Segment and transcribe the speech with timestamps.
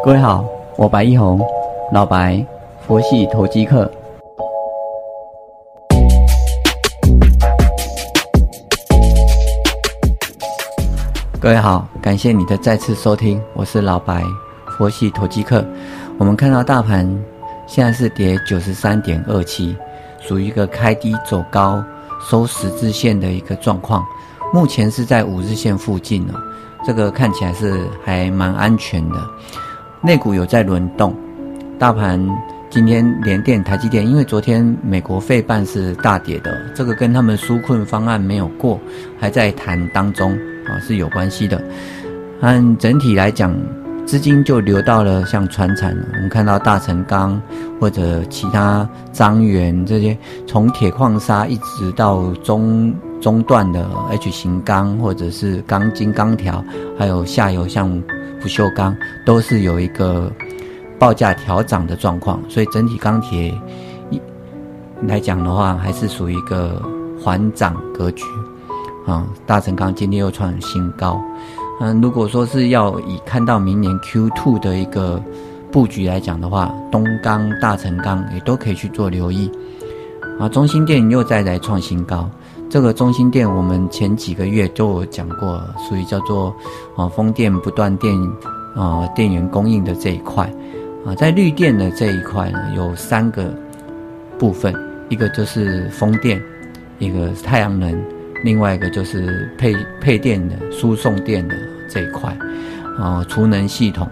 [0.00, 0.44] 各位好，
[0.76, 1.40] 我白一红，
[1.92, 2.44] 老白，
[2.86, 3.90] 佛系投机客。
[11.40, 14.22] 各位好，感谢你的再次收听，我是老白，
[14.76, 15.64] 佛系投机客。
[16.18, 17.08] 我们看到大盘
[17.66, 19.76] 现在是跌九十三点二七，
[20.20, 21.82] 属于一个开低走高、
[22.28, 24.04] 收十字线的一个状况，
[24.52, 26.34] 目前是在五日线附近呢。
[26.84, 29.16] 这个看起来是还蛮安全的。
[30.04, 31.14] 内股有在轮动，
[31.78, 32.20] 大盘
[32.68, 38.80] 今天联电、台积电，因为昨天美国费半是大跌的，这个跟他们纾困方案没有过，
[39.16, 40.32] 还在谈当中
[40.66, 41.62] 啊，是有关系的。
[42.40, 43.56] 按整体来讲，
[44.12, 47.40] 资金就流到了像船产，我们看到大成钢
[47.80, 50.14] 或者其他张元这些，
[50.46, 56.62] 从铁矿砂一直到中中段的 H 型钢或者是钢筋钢条，
[56.98, 57.90] 还有下游像。
[58.38, 58.94] 不锈钢
[59.24, 60.30] 都是有一个
[60.98, 63.58] 报价调涨的状况，所以整体钢铁
[64.10, 64.20] 一
[65.06, 66.82] 来讲的话，还是属于一个
[67.18, 68.24] 缓涨格局
[69.06, 69.26] 啊。
[69.46, 71.18] 大成钢今天又创新高，
[71.84, 75.20] 嗯，如果说是要以看到明年 Q two 的一个
[75.72, 79.50] 布局来讲的话，东钢、大成钢也都可以去做留意
[80.38, 80.48] 啊。
[80.48, 82.30] 中心电又再来创新高。
[82.70, 86.54] 这个中心电，我们前几个月都有讲过，属于叫做
[86.94, 88.14] 啊风电不断电
[88.76, 90.48] 啊电源供应的这一块
[91.04, 93.52] 啊，在绿电的这一块呢，有三个
[94.38, 94.72] 部分，
[95.08, 96.40] 一个就是风电，
[97.00, 97.92] 一个太阳能，
[98.44, 101.56] 另外一个就是配配电的输送电的
[101.92, 102.36] 这一块
[102.98, 104.08] 啊储能系统。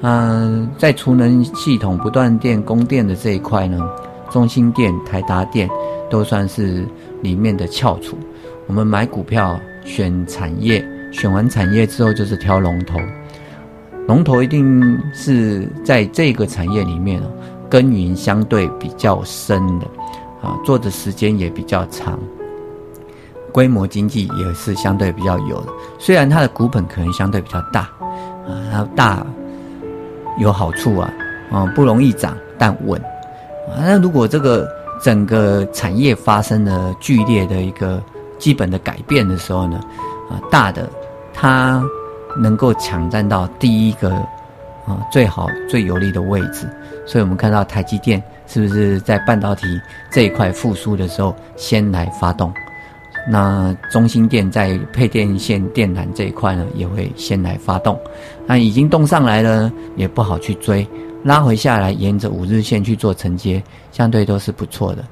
[0.00, 3.78] 嗯，在储能系统不断电供电的这一块呢，
[4.30, 5.68] 中心电、台达电
[6.10, 6.84] 都算是。
[7.20, 8.16] 里面的翘楚，
[8.68, 12.96] 我们买股票选产业，选完产业之后就是挑龙头，
[14.06, 17.20] 龙头一定是在这个产业里面
[17.68, 19.86] 耕耘相对比较深的，
[20.40, 22.16] 啊，做的时间也比较长，
[23.52, 25.72] 规模经济也是相对比较有的。
[25.98, 27.82] 虽然它的股本可能相对比较大，
[28.46, 29.26] 啊，它大
[30.38, 31.12] 有好处啊，
[31.50, 33.00] 啊，不容易涨但稳，
[33.68, 34.68] 啊，那如果这个。
[35.00, 38.02] 整个产业发生了剧烈的一个
[38.36, 39.80] 基本的改变的时候呢，
[40.28, 40.90] 啊，大的
[41.32, 41.80] 它
[42.36, 44.10] 能够抢占到第一个
[44.88, 46.68] 啊最好最有利的位置，
[47.06, 49.80] 所以我们看到台积电是不是在半导体
[50.10, 52.52] 这一块复苏的时候先来发动？
[53.30, 57.98] 那中心电在配电线电缆这一块呢也会先来发动，
[58.46, 60.86] 那已经动上来了也不好去追。
[61.24, 65.04] 拉回下来，沿着五日线去做承接，相对都是不错的，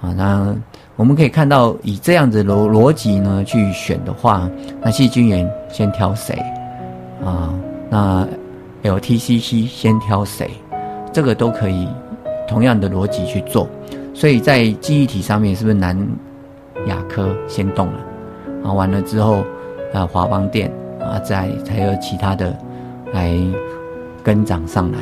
[0.00, 0.54] 啊，那
[0.96, 4.50] 我们可以看到，以这样子逻逻辑呢去选的话，
[4.82, 6.36] 那细菌源先挑谁，
[7.24, 7.54] 啊，
[7.88, 8.26] 那
[8.82, 10.50] LTCC 先挑谁，
[11.12, 11.88] 这个都可以
[12.48, 13.68] 同样的逻辑去做，
[14.12, 15.96] 所以在记忆体上面是不是难
[16.86, 18.00] 雅科先动了，
[18.64, 19.44] 啊，完了之后
[19.92, 22.56] 啊华邦电啊再才有其他的
[23.12, 23.36] 来
[24.22, 24.98] 跟涨上来。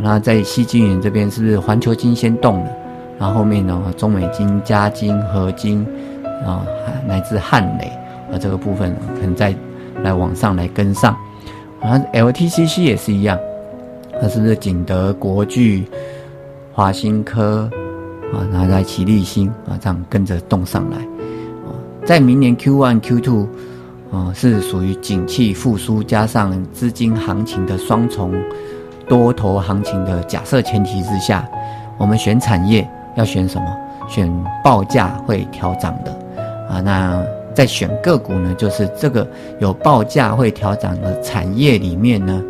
[0.00, 2.70] 那在西金元这边是不是环球金先动了？
[3.18, 5.84] 然后后面呢，中美金、嘉金、合金
[6.46, 6.64] 啊，
[7.04, 7.86] 乃至汉磊
[8.32, 9.52] 啊，这个部分可能再
[10.04, 11.16] 来往上来跟上。
[11.80, 13.36] 啊，LTCC 也是一样，
[14.22, 15.84] 那是不是景德国巨、
[16.72, 17.68] 华新科
[18.32, 20.96] 啊，然后在奇力新啊，这样跟着动上来。
[20.98, 21.72] 啊，
[22.04, 23.46] 在明年 Q1、Q2
[24.10, 28.32] 啊，是属于景气复苏加上资金行情的双重。
[29.08, 31.48] 多头行情的假设前提之下，
[31.96, 33.66] 我们选产业要选什么？
[34.06, 34.30] 选
[34.64, 36.10] 报价会调涨的
[36.70, 36.80] 啊。
[36.80, 37.22] 那
[37.54, 39.26] 在选个股呢，就是这个
[39.60, 42.42] 有报价会调涨的产业里面呢，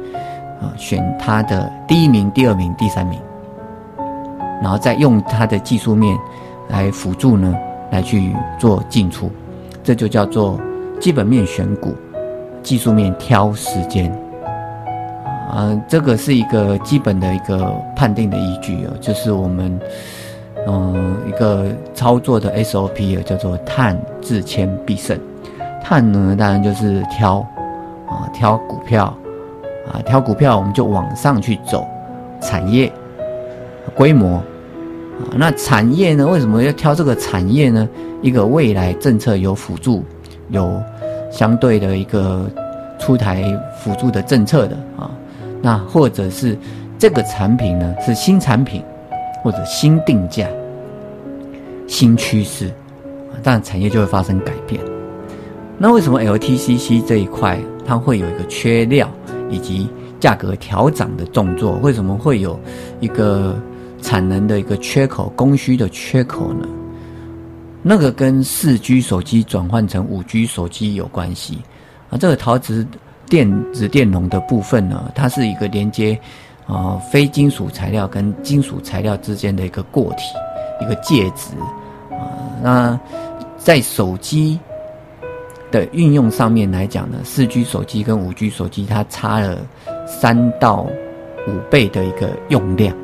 [0.60, 3.18] 啊，选它的第一名、第二名、第三名，
[4.62, 6.16] 然后再用它的技术面
[6.69, 7.54] 来辅助呢，
[7.91, 9.30] 来去做进出，
[9.82, 10.60] 这就叫做
[11.00, 11.94] 基本面选股，
[12.62, 14.10] 技术面挑时间。
[15.50, 19.81] 啊，这个是一个基本的一个判定的依据哦，就是我们
[20.66, 25.19] 嗯一个操作的 SOP 啊，叫做探自谦必胜。
[25.82, 27.38] 探呢，当然就是挑
[28.06, 29.05] 啊挑股票
[29.90, 31.87] 啊挑股票，我们就往上去走，
[32.43, 32.93] 产业
[33.98, 35.34] 规模啊。
[35.36, 37.88] 那产业呢，为什么要挑这个产业呢？
[38.22, 40.04] 一个未来政策有辅助，
[40.50, 40.80] 有
[41.30, 42.48] 相对的一个
[42.98, 43.44] 出台
[43.80, 45.10] 辅助的政策的啊。
[45.60, 46.56] 那或者是
[46.98, 48.82] 这个产品呢是新产品，
[49.42, 50.48] 或者新定价、
[51.86, 52.66] 新趋势，
[53.30, 54.80] 啊，但产业就会发生改变。
[55.76, 57.56] 那为什么 LTCC 这一块
[57.86, 59.08] 它会有一个缺料，
[59.48, 61.78] 以及价格调涨的动作？
[61.82, 62.58] 为什么会有
[62.98, 63.56] 一个
[64.00, 66.66] 产能的一个缺口、供需的缺口呢？
[67.82, 71.58] 那个跟四 G 手机转换成五 G 手机有关系
[72.10, 72.18] 啊。
[72.18, 72.86] 这个陶瓷
[73.26, 76.18] 电子电容的部分呢，它是一个连接
[76.66, 80.24] 啊非金属材料跟金属材料之间的一个过体，
[80.80, 81.52] 一个介质
[82.10, 82.58] 啊。
[82.62, 83.00] 那
[83.56, 84.58] 在手机
[85.70, 89.58] 的运用上面来讲呢，四 G 手机跟五 G 手机它差了
[90.06, 90.86] 三到
[91.46, 92.94] 五倍的一个用量。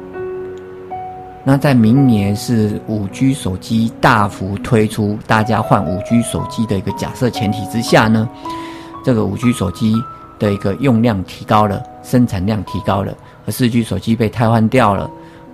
[1.46, 8.26] 那在明年是五 G 手机大幅推出，大家换五 G 手机的一个假设前提之下呢，
[9.04, 9.94] 这个五 G 手机
[10.38, 13.14] 的一个用量提高了，生产量提高了，
[13.46, 15.10] 而四 G 手机被替换掉了，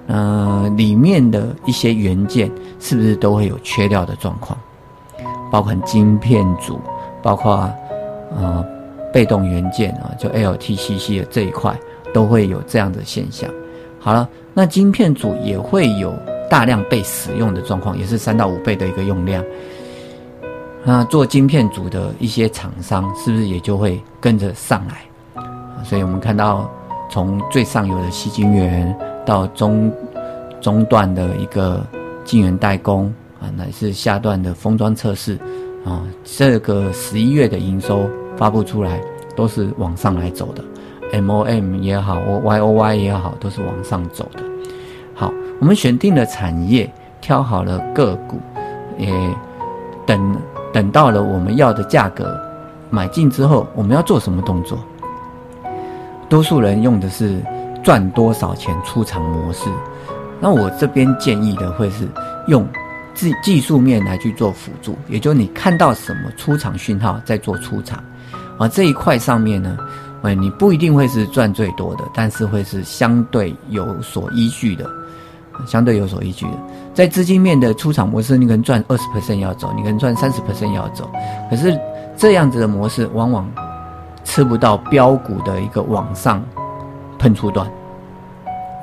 [0.06, 2.48] 呃，里面的一些元件
[2.78, 4.56] 是不是都会有缺料的状况？
[5.50, 6.80] 包括晶片组，
[7.20, 7.68] 包括
[8.36, 8.64] 呃
[9.12, 11.76] 被动元件啊，就 LTCC 的这一块
[12.14, 13.50] 都会有这样的现象。
[14.00, 14.28] 好了。
[14.52, 16.12] 那晶片组也会有
[16.50, 19.44] 大量被使用的状况，也是三到五倍的一个用量。
[20.82, 25.44] 那做晶片组的一些厂商是不是也就会跟着上来？
[25.84, 26.68] 所以我们看到
[27.08, 28.92] 从最上游的细晶圆
[29.24, 29.92] 到中
[30.60, 31.86] 中段的一个
[32.24, 35.38] 晶圆代工啊，乃至下段的封装测试
[35.84, 39.00] 啊，这个十一月的营收发布出来
[39.36, 40.64] 都是往上来走的。
[41.12, 44.42] MOM 也好，或 YOY 也好，都是往上走的。
[45.14, 46.90] 好，我们选定了产业，
[47.20, 48.40] 挑好了个股，
[48.96, 49.12] 也
[50.06, 50.36] 等
[50.72, 52.38] 等到了我们要的价格，
[52.90, 54.78] 买进之后，我们要做什么动作？
[56.28, 57.40] 多数人用的是
[57.82, 59.68] 赚多少钱出场模式，
[60.38, 62.08] 那我这边建议的会是
[62.46, 62.66] 用
[63.14, 68.02] 技技术面来去做辅助，也就是你看到什么出场讯号，再做出场。
[68.58, 69.76] 而这一块上面呢？
[70.22, 74.84] 哎，你不一定会是赚最多的，但是会是相对有所依据的，
[75.66, 76.52] 相对有所依据的。
[76.92, 81.10] 在资金面的出场模式，你可能赚二十 percent 要走，你可能赚三十 percent 要走。
[81.48, 81.74] 可是
[82.18, 83.50] 这样子的模式，往往
[84.22, 86.44] 吃不到标股的一个往上
[87.18, 87.66] 喷出段，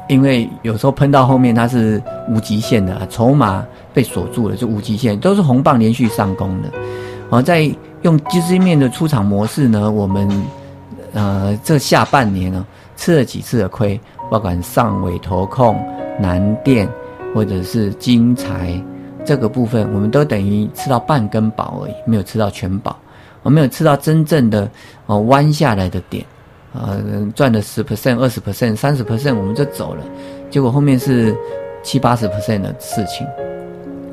[0.10, 3.64] 因为有时候喷到后面它是无极限的，筹码
[3.94, 6.72] 被锁住了，就无极限，都是红棒连续上攻的。
[7.30, 10.28] 而在用资金面的出场模式呢，我们。
[11.14, 12.66] 呃，这下半年呢，
[12.96, 14.00] 吃了几次的亏，
[14.30, 15.80] 不管上尾投控、
[16.20, 16.88] 南电
[17.34, 18.82] 或者是金财
[19.26, 22.98] 这个部分，我们都等于吃到半根宝而已，没有吃到全宝，
[23.44, 24.70] 我没有吃到真正的
[25.06, 26.26] 哦弯下来的点，
[26.74, 27.02] 呃，
[27.36, 30.04] 赚了十 percent、二十 percent、三十 percent，我们就走了，
[30.50, 31.36] 结果后面是
[31.84, 33.26] 七八十 percent 的事情。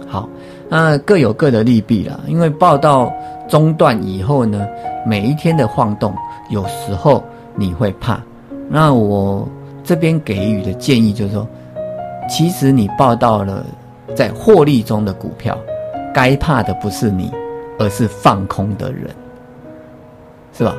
[0.07, 0.29] 好，
[0.69, 3.13] 那各有各的利弊了，因为报道
[3.49, 4.67] 中断以后呢，
[5.07, 6.15] 每一天的晃动。
[6.51, 7.25] 有时候
[7.55, 8.21] 你会怕，
[8.69, 9.49] 那我
[9.83, 11.49] 这边给予的建议就是说，
[12.29, 13.65] 其实你报到了
[14.15, 15.57] 在获利中的股票，
[16.13, 17.33] 该怕的不是你，
[17.79, 19.09] 而是放空的人，
[20.53, 20.77] 是吧？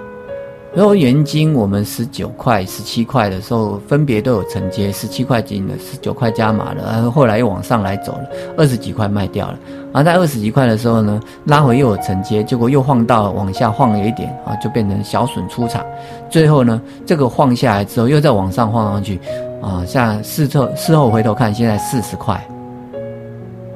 [0.76, 9.58] 然后元金我们十九块、十七块的时候，分别都有承接，十七块金的，十九块加码了，然后后来又往上来走了，二十几块卖掉了。
[9.94, 15.82] 然后在二十几块的时候呢，拉回又有承接，结果又晃到往下晃了一点啊，就变成小损出场。
[16.30, 19.18] 最后呢，这个晃下来之后，又再往上晃上去，
[19.62, 22.36] 啊，像事后事后回头看，现在四十块。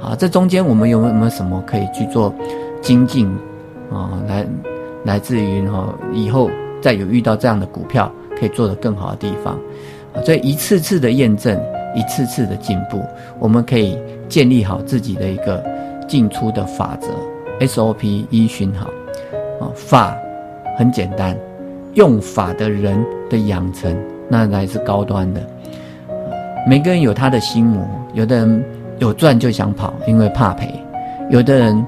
[0.02, 2.34] 啊，这中间我们有没有什么可以去做
[2.82, 3.26] 精进
[3.90, 4.12] 啊？
[4.28, 4.46] 来，
[5.06, 6.50] 来自于哈以后。
[6.82, 9.60] 再有遇到这样的股票，可以做得更好的地方，
[10.24, 11.60] 所以一次次的验证，
[11.96, 13.02] 一次次的进步，
[13.40, 15.64] 我们可以建立好自己的一个
[16.08, 17.08] 进出的法则
[17.66, 18.88] SOP 依循好，
[19.60, 20.16] 啊，法
[20.78, 21.38] 很简单，
[21.96, 23.96] 用法的人的养成
[24.30, 25.42] 那才是高端的。
[26.68, 28.64] 每个人有他的心魔，有的人
[29.00, 30.68] 有赚就想跑，因为怕赔；
[31.30, 31.86] 有的人，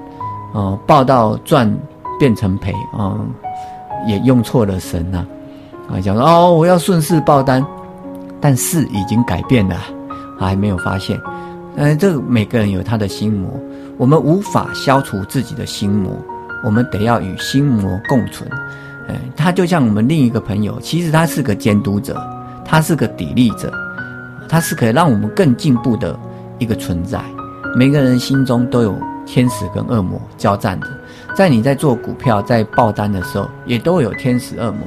[0.52, 1.72] 哦，报到赚
[2.18, 3.18] 变成赔，啊。
[4.06, 5.24] 也用错了神呐，
[5.88, 7.64] 啊，讲说哦，我要顺势爆单，
[8.40, 9.76] 但事已经改变了，
[10.38, 11.20] 还没有发现。
[11.76, 13.50] 嗯，这个每个人有他的心魔，
[13.96, 16.12] 我们无法消除自己的心魔，
[16.64, 18.48] 我们得要与心魔共存。
[19.08, 22.20] 哎，他就像我们另一个朋友，其实他是个监督者，
[22.64, 23.72] 他是个砥砺者，
[24.48, 26.18] 他是可以让我们更进步的
[26.58, 27.20] 一个存在。
[27.74, 28.94] 每个人心中都有
[29.24, 30.86] 天使跟恶魔交战的。
[31.34, 34.80] 在你在做股票、在报单的时候，也都有天使恶魔，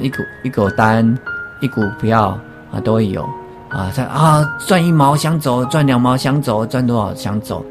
[0.00, 1.16] 一股一股单，
[1.60, 2.38] 一股票
[2.72, 3.22] 啊，都会有
[3.68, 3.90] 啊。
[3.94, 7.64] 在啊，赚一毛想走，赚两毛想走，赚多少想走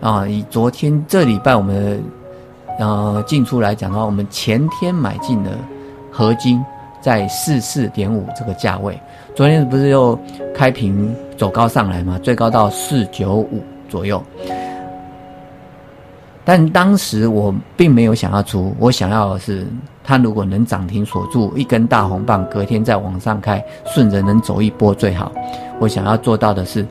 [0.00, 0.26] 啊。
[0.26, 2.02] 以昨天这礼拜我们
[2.80, 5.52] 呃进出来讲的话，我们前天买进的
[6.10, 6.60] 合金
[7.00, 8.98] 在四四点五这个价位。
[9.36, 10.18] 昨天不是又
[10.54, 12.18] 开平走高上来吗？
[12.22, 14.22] 最高到四九五左右。
[16.46, 19.66] 但当时我并没有想要出，我想要的是
[20.02, 25.32] 它如果能涨停锁住一根大红棒，隔天再往上开，顺着能走一波最好。
[25.80, 26.86] 我想要做到的是，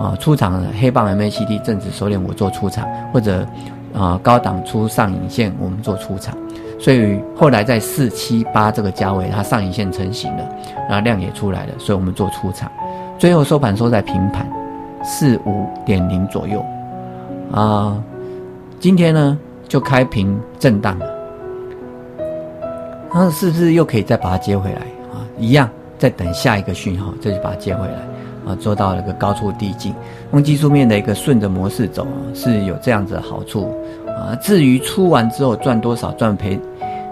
[0.00, 3.46] 啊，出场黑棒 MACD 正值收敛，我做出场，或者
[3.92, 6.34] 啊高档出上影线，我们做出场。
[6.80, 10.48] 所以后来在四七八这个价位，它上影线成型了，
[10.88, 12.72] 然后量也出来了，所以我们做出场。
[13.18, 14.50] 最后收盘收在平盘，
[15.04, 16.64] 四五点零左右，
[17.52, 18.02] 啊。
[18.80, 21.06] 今天呢，就开平震荡了，
[23.12, 25.24] 那是不是又可以再把它接回来啊？
[25.38, 27.94] 一样，再等下一个讯号，再去把它接回来
[28.46, 29.94] 啊，做到了个高出低进。
[30.32, 33.74] 用技术面的一个顺着模式走，是有这样子的好处
[34.06, 34.36] 啊。
[34.42, 36.60] 至于出完之后赚多少、赚赔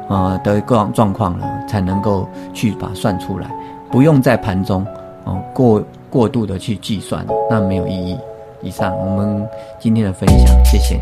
[0.08, 3.50] 啊的各种状况呢，才能够去把它算出来，
[3.90, 4.84] 不用在盘中
[5.24, 8.18] 啊过过度的去计算，那没有意义。
[8.60, 9.48] 以上我们
[9.80, 10.96] 今天的分享，谢谢。